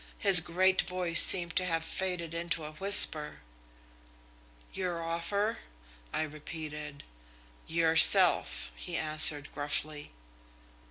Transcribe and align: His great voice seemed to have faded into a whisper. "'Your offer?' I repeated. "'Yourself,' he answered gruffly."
His 0.17 0.39
great 0.39 0.81
voice 0.81 1.21
seemed 1.21 1.55
to 1.57 1.65
have 1.65 1.83
faded 1.83 2.33
into 2.33 2.65
a 2.65 2.71
whisper. 2.71 3.41
"'Your 4.73 5.03
offer?' 5.03 5.59
I 6.11 6.23
repeated. 6.23 7.03
"'Yourself,' 7.67 8.71
he 8.75 8.97
answered 8.97 9.49
gruffly." 9.53 10.09